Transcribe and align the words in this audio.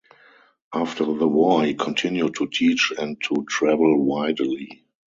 After 0.73 1.05
the 1.05 1.27
war 1.27 1.63
he 1.63 1.75
continued 1.75 2.33
to 2.37 2.47
teach 2.47 2.91
and 2.97 3.21
to 3.25 3.45
travel 3.47 4.03
widely. 4.03 4.83